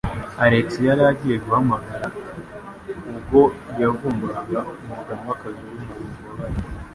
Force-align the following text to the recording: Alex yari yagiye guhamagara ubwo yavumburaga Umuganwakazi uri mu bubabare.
Alex 0.43 0.67
yari 0.87 1.01
yagiye 1.07 1.35
guhamagara 1.45 2.07
ubwo 3.17 3.41
yavumburaga 3.79 4.59
Umuganwakazi 4.83 5.61
uri 5.73 5.83
mu 5.89 5.95
bubabare. 6.07 6.65